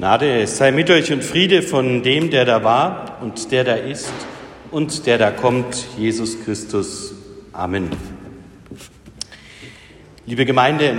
[0.00, 4.10] Gnade sei mit euch und Friede von dem, der da war und der da ist
[4.70, 7.12] und der da kommt, Jesus Christus.
[7.52, 7.90] Amen.
[10.24, 10.94] Liebe Gemeinde,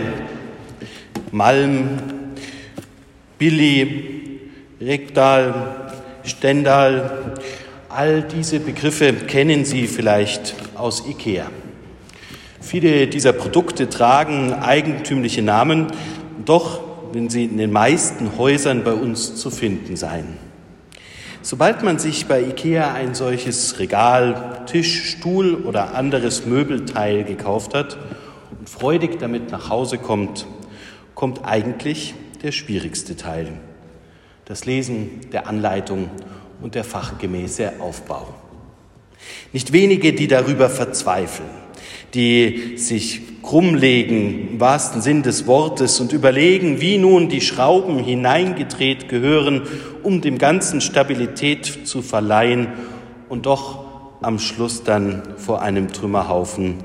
[1.32, 1.98] Malm,
[3.40, 4.40] Billy,
[4.80, 5.90] Rektal,
[6.24, 7.38] Stendal,
[7.90, 11.50] all diese Begriffe kennen Sie vielleicht aus IKEA.
[12.60, 15.88] Viele dieser Produkte tragen eigentümliche Namen,
[16.46, 20.38] doch wenn sie in den meisten Häusern bei uns zu finden sein.
[21.42, 27.98] Sobald man sich bei IKEA ein solches Regal, Tisch, Stuhl oder anderes Möbelteil gekauft hat
[28.60, 30.46] und freudig damit nach Hause kommt,
[31.16, 33.54] kommt eigentlich der schwierigste Teil.
[34.46, 36.10] Das Lesen der Anleitung
[36.62, 38.28] und der fachgemäße Aufbau.
[39.52, 41.50] Nicht wenige, die darüber verzweifeln
[42.14, 49.10] die sich krummlegen im wahrsten Sinn des Wortes und überlegen, wie nun die Schrauben hineingedreht
[49.10, 49.64] gehören,
[50.04, 52.68] um dem Ganzen Stabilität zu verleihen
[53.30, 53.86] und doch
[54.22, 56.76] am Schluss dann vor einem Trümmerhaufen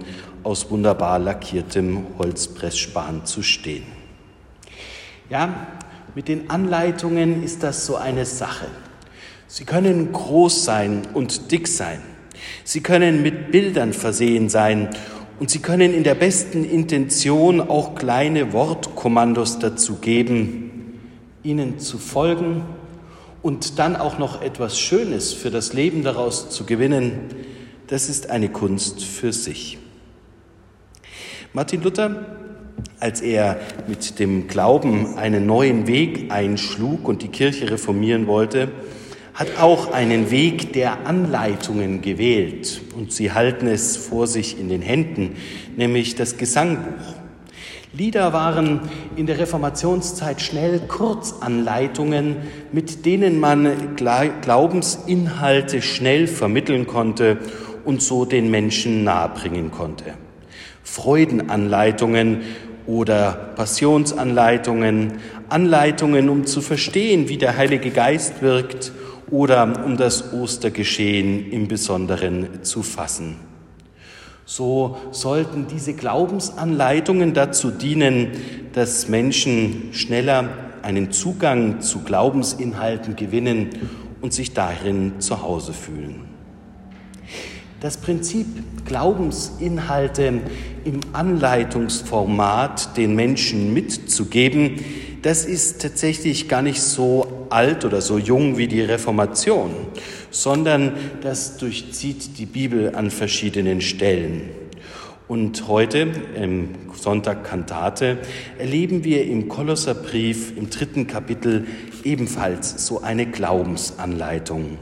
[0.43, 3.85] aus wunderbar lackiertem Holzpressspan zu stehen.
[5.29, 5.67] Ja,
[6.15, 8.67] mit den Anleitungen ist das so eine Sache.
[9.49, 12.01] Sie können groß sein und dick sein.
[12.65, 14.89] Sie können mit Bildern versehen sein
[15.39, 21.01] und Sie können in der besten Intention auch kleine Wortkommandos dazu geben,
[21.43, 22.63] ihnen zu folgen
[23.43, 27.21] und dann auch noch etwas Schönes für das Leben daraus zu gewinnen.
[27.87, 29.79] Das ist eine Kunst für sich.
[31.53, 32.27] Martin Luther,
[32.99, 38.69] als er mit dem Glauben einen neuen Weg einschlug und die Kirche reformieren wollte,
[39.37, 44.81] hat auch einen Weg der Anleitungen gewählt und Sie halten es vor sich in den
[44.81, 45.37] Händen,
[45.77, 47.15] nämlich das Gesangbuch.
[47.93, 48.81] Lieder waren
[49.15, 52.37] in der Reformationszeit schnell Kurzanleitungen,
[52.73, 57.37] mit denen man Glaubensinhalte schnell vermitteln konnte
[57.85, 60.15] und so den Menschen nahebringen konnte.
[60.83, 62.41] Freudenanleitungen
[62.87, 65.19] oder Passionsanleitungen,
[65.51, 68.93] Anleitungen, um zu verstehen, wie der Heilige Geist wirkt
[69.31, 73.37] oder um das Ostergeschehen im Besonderen zu fassen.
[74.45, 78.31] So sollten diese Glaubensanleitungen dazu dienen,
[78.75, 80.49] dass Menschen schneller
[80.83, 83.71] einen Zugang zu Glaubensinhalten gewinnen
[84.21, 86.27] und sich darin zu Hause fühlen.
[87.81, 88.47] Das Prinzip,
[88.87, 90.41] Glaubensinhalte
[90.85, 94.81] im Anleitungsformat den Menschen mitzugeben,
[95.23, 99.71] das ist tatsächlich gar nicht so alt oder so jung wie die Reformation,
[100.31, 100.93] sondern
[101.23, 104.51] das durchzieht die Bibel an verschiedenen Stellen.
[105.29, 108.19] Und heute, im Sonntag Kantate,
[108.59, 111.67] erleben wir im Kolosserbrief im dritten Kapitel
[112.05, 114.79] ebenfalls so eine Glaubensanleitung.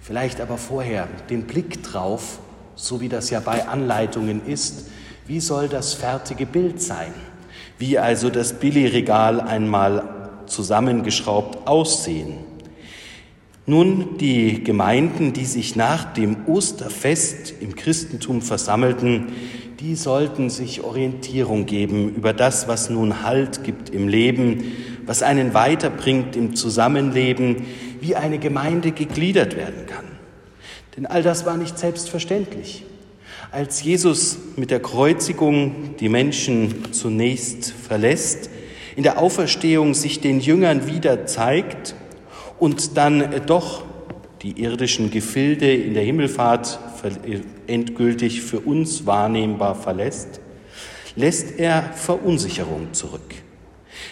[0.00, 2.38] Vielleicht aber vorher den Blick drauf,
[2.76, 4.90] so wie das ja bei Anleitungen ist,
[5.26, 7.12] wie soll das fertige Bild sein?
[7.78, 10.17] Wie also das Billigregal einmal
[10.48, 12.34] zusammengeschraubt aussehen.
[13.66, 19.26] Nun, die Gemeinden, die sich nach dem Osterfest im Christentum versammelten,
[19.80, 24.72] die sollten sich Orientierung geben über das, was nun Halt gibt im Leben,
[25.04, 27.66] was einen weiterbringt im Zusammenleben,
[28.00, 30.06] wie eine Gemeinde gegliedert werden kann.
[30.96, 32.84] Denn all das war nicht selbstverständlich.
[33.50, 38.50] Als Jesus mit der Kreuzigung die Menschen zunächst verlässt,
[38.98, 41.94] in der Auferstehung sich den Jüngern wieder zeigt
[42.58, 43.84] und dann doch
[44.42, 46.80] die irdischen Gefilde in der Himmelfahrt
[47.68, 50.40] endgültig für uns wahrnehmbar verlässt,
[51.14, 53.36] lässt er Verunsicherung zurück.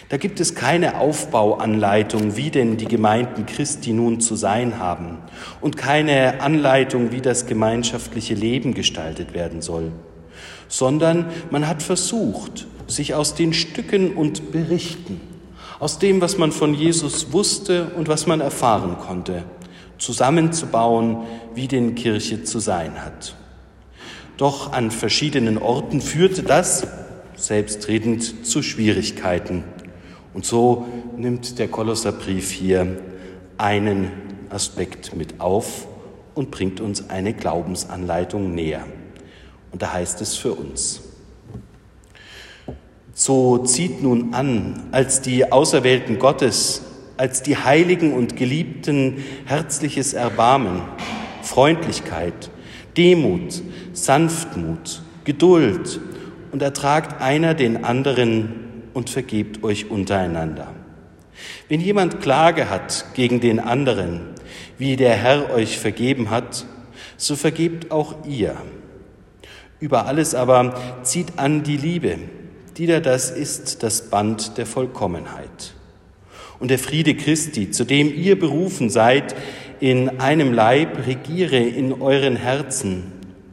[0.07, 5.17] Da gibt es keine Aufbauanleitung, wie denn die Gemeinden Christi nun zu sein haben
[5.59, 9.91] und keine Anleitung, wie das gemeinschaftliche Leben gestaltet werden soll,
[10.67, 15.21] sondern man hat versucht, sich aus den Stücken und Berichten,
[15.79, 19.43] aus dem, was man von Jesus wusste und was man erfahren konnte,
[19.97, 21.17] zusammenzubauen,
[21.53, 23.35] wie denn Kirche zu sein hat.
[24.37, 26.87] Doch an verschiedenen Orten führte das,
[27.35, 29.63] selbstredend, zu Schwierigkeiten.
[30.33, 32.99] Und so nimmt der Kolosserbrief hier
[33.57, 34.11] einen
[34.49, 35.87] Aspekt mit auf
[36.35, 38.85] und bringt uns eine Glaubensanleitung näher.
[39.71, 41.01] Und da heißt es für uns.
[43.13, 46.83] So zieht nun an, als die Auserwählten Gottes,
[47.17, 50.83] als die Heiligen und Geliebten herzliches Erbarmen,
[51.41, 52.51] Freundlichkeit,
[52.95, 53.61] Demut,
[53.93, 55.99] Sanftmut, Geduld
[56.51, 60.73] und ertragt einer den anderen und vergebt euch untereinander.
[61.69, 64.21] Wenn jemand Klage hat gegen den anderen,
[64.77, 66.65] wie der Herr euch vergeben hat,
[67.17, 68.55] so vergebt auch ihr.
[69.79, 72.17] Über alles aber zieht an die Liebe,
[72.77, 75.73] die da das ist das Band der Vollkommenheit.
[76.59, 79.35] Und der Friede Christi, zu dem ihr berufen seid,
[79.79, 83.11] in einem Leib regiere in euren Herzen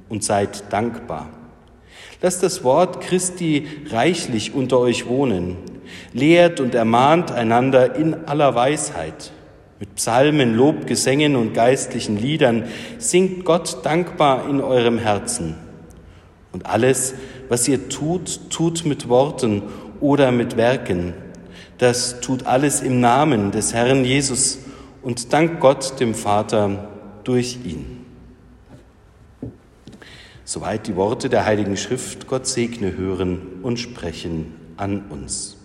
[0.08, 1.28] und seid dankbar.
[2.22, 5.58] Lasst das Wort Christi reichlich unter euch wohnen.
[6.14, 9.32] Lehrt und ermahnt einander in aller Weisheit.
[9.78, 12.64] Mit Psalmen, Lobgesängen und geistlichen Liedern
[12.96, 15.56] singt Gott dankbar in eurem Herzen.
[16.54, 17.14] Und alles,
[17.48, 19.62] was ihr tut, tut mit Worten
[20.00, 21.12] oder mit Werken.
[21.78, 24.60] Das tut alles im Namen des Herrn Jesus
[25.02, 26.88] und dank Gott dem Vater
[27.24, 28.06] durch ihn.
[30.44, 32.28] Soweit die Worte der Heiligen Schrift.
[32.28, 35.56] Gott segne, hören und sprechen an uns.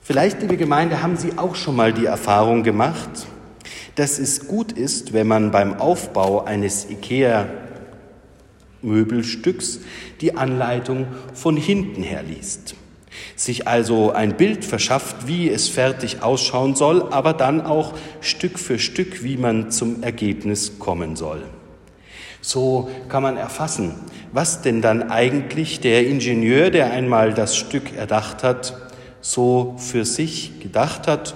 [0.00, 3.26] Vielleicht, liebe Gemeinde, haben Sie auch schon mal die Erfahrung gemacht,
[3.96, 6.86] dass es gut ist, wenn man beim Aufbau eines
[8.86, 9.80] IKEA-Möbelstücks
[10.20, 12.74] die Anleitung von hinten her liest.
[13.34, 18.78] Sich also ein Bild verschafft, wie es fertig ausschauen soll, aber dann auch Stück für
[18.78, 21.42] Stück, wie man zum Ergebnis kommen soll.
[22.40, 23.94] So kann man erfassen,
[24.32, 28.76] was denn dann eigentlich der Ingenieur, der einmal das Stück erdacht hat,
[29.20, 31.34] so für sich gedacht hat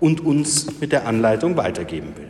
[0.00, 2.28] und uns mit der Anleitung weitergeben will.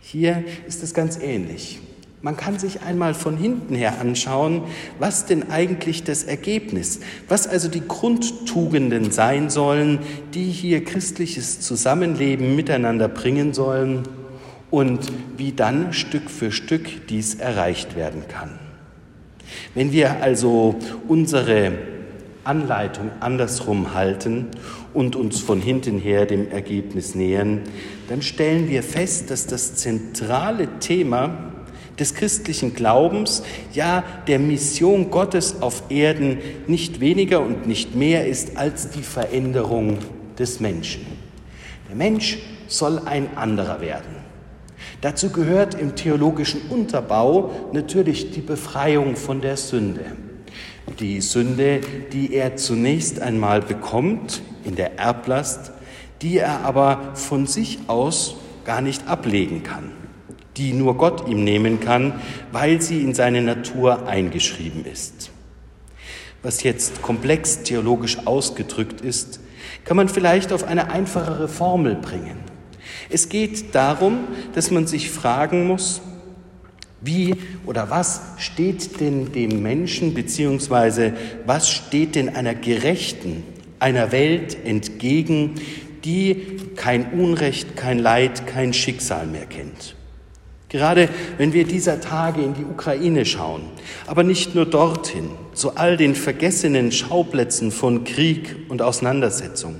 [0.00, 1.80] Hier ist es ganz ähnlich.
[2.24, 4.62] Man kann sich einmal von hinten her anschauen,
[5.00, 9.98] was denn eigentlich das Ergebnis, was also die Grundtugenden sein sollen,
[10.32, 14.04] die hier christliches Zusammenleben miteinander bringen sollen
[14.70, 15.00] und
[15.36, 18.60] wie dann Stück für Stück dies erreicht werden kann.
[19.74, 20.76] Wenn wir also
[21.08, 21.72] unsere
[22.44, 24.46] Anleitung andersrum halten
[24.94, 27.62] und uns von hinten her dem Ergebnis nähern,
[28.08, 31.51] dann stellen wir fest, dass das zentrale Thema
[31.98, 33.42] des christlichen Glaubens,
[33.72, 39.98] ja der Mission Gottes auf Erden nicht weniger und nicht mehr ist als die Veränderung
[40.38, 41.06] des Menschen.
[41.88, 44.22] Der Mensch soll ein anderer werden.
[45.00, 50.04] Dazu gehört im theologischen Unterbau natürlich die Befreiung von der Sünde.
[51.00, 51.80] Die Sünde,
[52.12, 55.72] die er zunächst einmal bekommt in der Erblast,
[56.22, 59.90] die er aber von sich aus gar nicht ablegen kann,
[60.56, 62.20] die nur Gott ihm nehmen kann,
[62.50, 65.30] weil sie in seine Natur eingeschrieben ist.
[66.42, 69.40] Was jetzt komplex theologisch ausgedrückt ist,
[69.84, 72.36] kann man vielleicht auf eine einfachere Formel bringen.
[73.10, 76.02] Es geht darum, dass man sich fragen muss,
[77.00, 77.34] wie
[77.66, 81.14] oder was steht denn dem Menschen beziehungsweise
[81.46, 83.42] was steht denn einer gerechten,
[83.80, 85.56] einer Welt entgegen,
[86.04, 89.96] die kein Unrecht, kein Leid, kein Schicksal mehr kennt.
[90.72, 93.62] Gerade wenn wir dieser Tage in die Ukraine schauen,
[94.06, 99.76] aber nicht nur dorthin, zu all den vergessenen Schauplätzen von Krieg und Auseinandersetzung,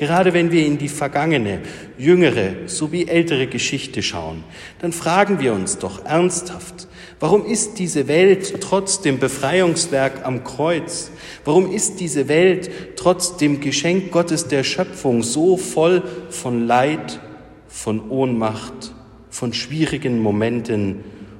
[0.00, 1.60] Gerade wenn wir in die vergangene,
[1.98, 4.44] jüngere sowie ältere Geschichte schauen,
[4.78, 6.88] dann fragen wir uns doch ernsthaft,
[7.18, 11.10] warum ist diese Welt trotz dem Befreiungswerk am Kreuz,
[11.44, 17.20] warum ist diese Welt trotz dem Geschenk Gottes der Schöpfung so voll von Leid,
[17.68, 18.79] von Ohnmacht,
[19.40, 20.96] von schwierigen Momenten,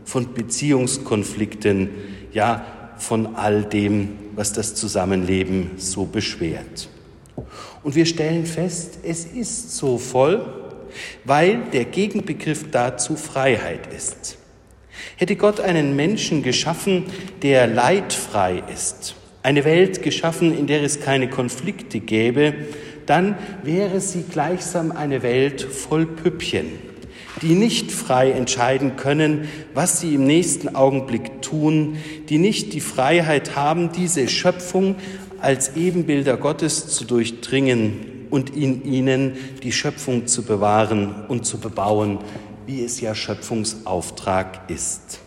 [0.07, 1.91] von Beziehungskonflikten,
[2.33, 2.65] ja,
[2.97, 6.89] von all dem, was das Zusammenleben so beschwert.
[7.83, 10.47] Und wir stellen fest, es ist so voll,
[11.27, 14.39] weil der Gegenbegriff dazu Freiheit ist.
[15.17, 17.05] Hätte Gott einen Menschen geschaffen,
[17.43, 22.55] der leidfrei ist, eine Welt geschaffen, in der es keine Konflikte gäbe,
[23.05, 26.90] dann wäre sie gleichsam eine Welt voll Püppchen,
[27.43, 31.97] die nicht frei entscheiden können, was sie im nächsten Augenblick tun,
[32.29, 34.97] die nicht die Freiheit haben, diese Schöpfung
[35.41, 39.33] als Ebenbilder Gottes zu durchdringen und in ihnen
[39.63, 42.19] die Schöpfung zu bewahren und zu bebauen,
[42.67, 45.21] wie es ja Schöpfungsauftrag ist.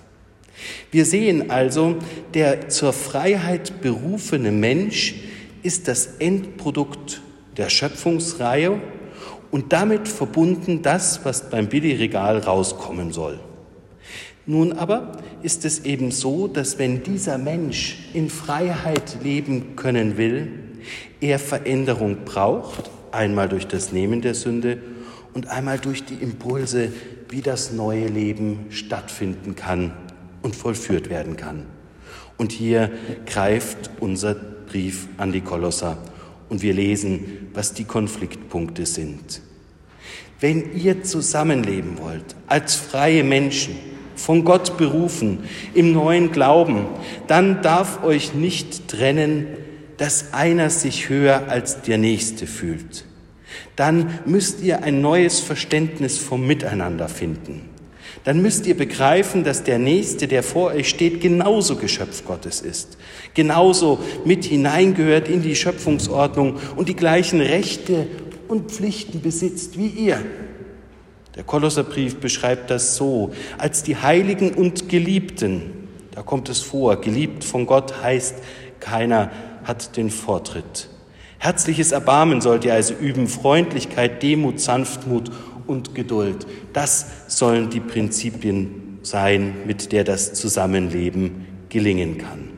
[0.92, 1.98] Wir sehen also,
[2.34, 5.16] der zur Freiheit berufene Mensch
[5.62, 7.22] ist das Endprodukt
[7.58, 8.80] der Schöpfungsreihe
[9.52, 13.40] und damit verbunden das, was beim Billigregal rauskommen soll.
[14.46, 20.52] Nun aber ist es eben so, dass wenn dieser Mensch in Freiheit leben können will,
[21.22, 24.80] er Veränderung braucht, einmal durch das Nehmen der Sünde
[25.34, 26.92] und einmal durch die Impulse,
[27.30, 29.94] wie das neue Leben stattfinden kann
[30.42, 31.66] und vollführt werden kann.
[32.38, 32.92] Und hier
[33.26, 35.98] greift unser Brief an die Kolosser
[36.54, 39.42] und wir lesen, was die Konfliktpunkte sind.
[40.40, 43.76] Wenn ihr zusammenleben wollt, als freie Menschen,
[44.16, 45.40] von Gott berufen,
[45.74, 46.86] im neuen Glauben,
[47.26, 49.48] dann darf euch nicht trennen,
[49.98, 53.06] dass einer sich höher als der Nächste fühlt.
[53.76, 57.73] Dann müsst ihr ein neues Verständnis vom Miteinander finden.
[58.24, 62.98] Dann müsst ihr begreifen, dass der Nächste, der vor euch steht, genauso Geschöpf Gottes ist,
[63.34, 68.08] genauso mit hineingehört in die Schöpfungsordnung und die gleichen Rechte
[68.48, 70.20] und Pflichten besitzt wie ihr.
[71.36, 77.44] Der Kolosserbrief beschreibt das so, als die Heiligen und Geliebten, da kommt es vor, geliebt
[77.44, 78.36] von Gott heißt,
[78.80, 79.32] keiner
[79.64, 80.90] hat den Vortritt.
[81.40, 85.32] Herzliches Erbarmen sollt ihr also üben, Freundlichkeit, Demut, Sanftmut
[85.68, 86.46] und Geduld.
[86.74, 92.50] Das sollen die Prinzipien sein, mit der das Zusammenleben gelingen kann.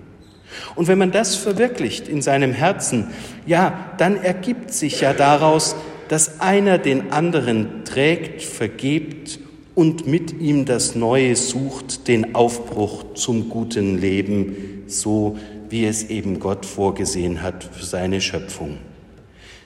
[0.75, 3.07] Und wenn man das verwirklicht in seinem Herzen,
[3.45, 5.75] ja, dann ergibt sich ja daraus,
[6.07, 9.39] dass einer den anderen trägt, vergebt
[9.73, 15.37] und mit ihm das Neue sucht, den Aufbruch zum guten Leben, so
[15.69, 18.77] wie es eben Gott vorgesehen hat für seine Schöpfung.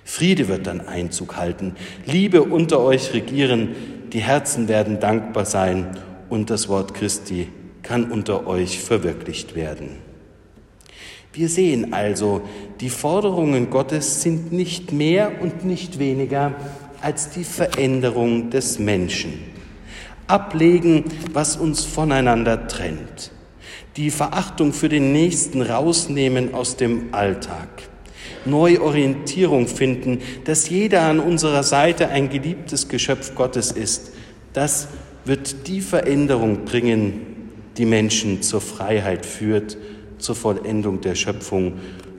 [0.10, 1.76] Friede wird dann Einzug halten,
[2.08, 3.76] Liebe unter euch regieren,
[4.12, 6.00] die Herzen werden dankbar sein
[6.30, 7.48] und das Wort Christi
[7.84, 9.98] kann unter euch verwirklicht werden.
[11.32, 12.42] Wir sehen also,
[12.82, 16.56] die Forderungen Gottes sind nicht mehr und nicht weniger
[17.02, 19.34] als die Veränderung des Menschen.
[20.26, 23.32] Ablegen, was uns voneinander trennt.
[23.96, 27.89] Die Verachtung für den Nächsten rausnehmen aus dem Alltag.
[28.50, 34.14] Neuorientierung finden, dass jeder an unserer Seite ein geliebtes Geschöpf Gottes ist.
[34.54, 34.88] Das
[35.26, 37.22] wird die Veränderung bringen,
[37.78, 39.78] die Menschen zur Freiheit führt
[40.20, 41.74] zur Vollendung der Schöpfung,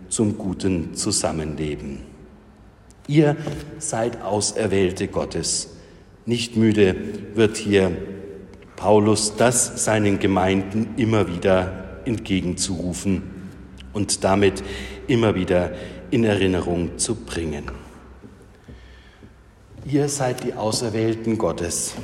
[0.08, 1.98] zum guten Zusammenleben.
[3.06, 3.36] Ihr
[3.78, 5.76] seid Auserwählte Gottes.
[6.26, 6.96] Nicht müde
[7.34, 7.92] wird hier
[8.76, 13.22] Paulus das seinen Gemeinden immer wieder entgegenzurufen
[13.92, 14.62] und damit
[15.06, 15.72] immer wieder
[16.10, 17.64] in Erinnerung zu bringen.
[19.86, 21.94] Ihr seid die Auserwählten Gottes.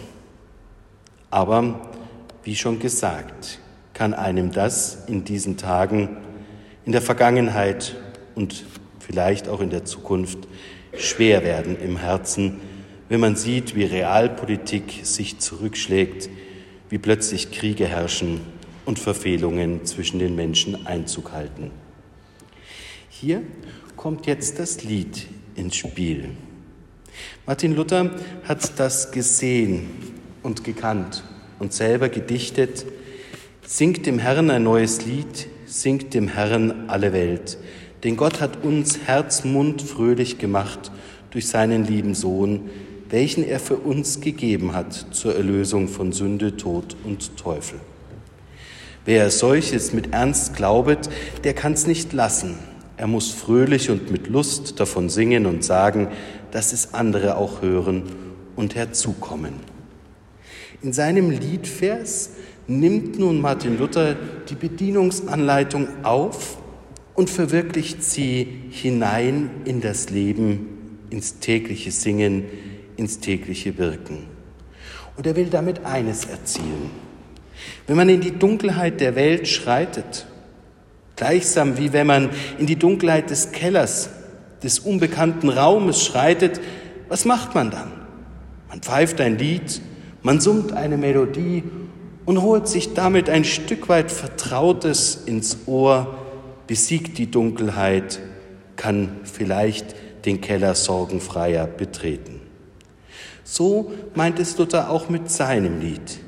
[1.31, 1.93] Aber,
[2.45, 3.59] wie schon gesagt,
[3.93, 6.17] kann einem das in diesen Tagen,
[6.85, 7.97] in der Vergangenheit
[8.35, 8.65] und
[9.01, 10.39] vielleicht auch in der Zukunft
[10.97, 12.61] schwer werden im Herzen,
[13.09, 16.29] wenn man sieht, wie Realpolitik sich zurückschlägt,
[16.89, 18.41] wie plötzlich Kriege herrschen
[18.85, 21.71] und Verfehlungen zwischen den Menschen Einzug halten.
[23.09, 23.43] Hier
[24.07, 26.29] kommt jetzt das Lied ins Spiel.
[27.45, 28.13] Martin Luther
[28.47, 29.89] hat das gesehen
[30.45, 31.25] und gekannt
[31.59, 32.87] und selber gedichtet,
[33.67, 37.59] Singt dem Herrn ein neues Lied, singt dem Herrn alle Welt.
[38.05, 40.93] Denn Gott hat uns Herz, Mund fröhlich gemacht
[41.33, 42.71] durch seinen lieben Sohn,
[43.11, 47.81] welchen er für uns gegeben hat zur Erlösung von Sünde, Tod und Teufel.
[49.05, 51.11] Wer solches mit Ernst glaubet,
[51.43, 52.57] der kann's nicht lassen.
[52.97, 56.09] Er muss fröhlich und mit Lust davon singen und sagen,
[56.51, 58.05] dass es andere auch hören
[58.57, 59.55] und herzukommen.
[60.83, 62.31] In seinem Liedvers
[62.67, 64.17] nimmt nun Martin Luther
[64.49, 66.59] die Bedienungsanleitung auf
[67.15, 72.45] und verwirklicht sie hinein in das Leben, ins tägliche Singen,
[72.97, 74.27] ins tägliche Wirken.
[75.17, 76.91] Und er will damit eines erzielen.
[77.87, 80.27] Wenn man in die Dunkelheit der Welt schreitet,
[81.17, 84.11] gleichsam wie wenn man in die Dunkelheit des Kellers,
[84.63, 86.61] des unbekannten Raumes schreitet,
[87.09, 87.93] was macht man dann?
[88.69, 89.81] Man pfeift ein Lied,
[90.23, 91.65] man summt eine Melodie
[92.25, 96.19] und holt sich damit ein Stück weit Vertrautes ins Ohr,
[96.67, 98.21] besiegt die Dunkelheit,
[98.77, 99.95] kann vielleicht
[100.25, 102.41] den Keller sorgenfreier betreten.
[103.45, 106.19] So meint es Luther auch mit seinem Lied.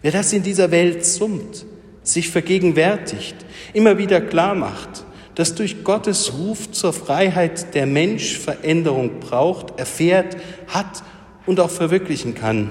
[0.00, 1.66] Wer das in dieser Welt summt,
[2.04, 3.34] sich vergegenwärtigt,
[3.72, 10.36] immer wieder klar macht, dass durch Gottes Ruf zur Freiheit der Mensch Veränderung braucht, erfährt,
[10.68, 11.02] hat
[11.46, 12.70] und auch verwirklichen kann,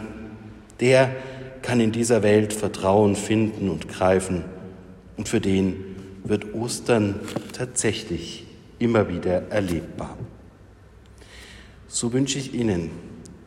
[0.80, 1.14] der
[1.62, 4.46] kann in dieser Welt Vertrauen finden und greifen.
[5.18, 5.76] Und für den
[6.24, 7.20] wird Ostern
[7.52, 8.46] tatsächlich
[8.80, 10.18] immer wieder erlebbar.
[11.88, 12.92] So wünsche ich Ihnen,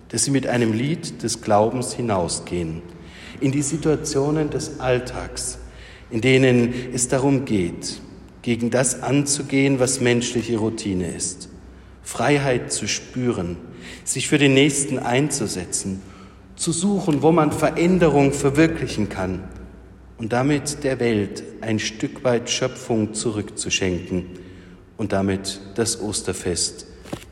[0.08, 2.82] dass Sie mit einem Lied des Glaubens hinausgehen
[3.40, 5.58] in die Situationen des Alltags,
[6.10, 8.00] in denen es darum geht,
[8.42, 11.48] gegen das anzugehen, was menschliche Routine ist,
[12.02, 13.56] Freiheit zu spüren,
[14.04, 16.00] sich für den Nächsten einzusetzen
[16.54, 19.44] zu suchen, wo man Veränderung verwirklichen kann
[20.18, 24.26] und damit der Welt ein Stück weit Schöpfung zurückzuschenken
[24.96, 26.86] und damit das Osterfest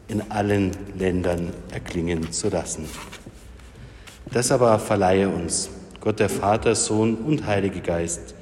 [0.09, 2.87] in allen Ländern erklingen zu lassen.
[4.31, 8.35] Das aber verleihe uns Gott der Vater, Sohn und Heilige Geist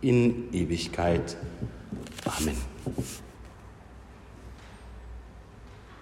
[0.00, 1.36] in Ewigkeit.
[2.24, 2.56] Amen.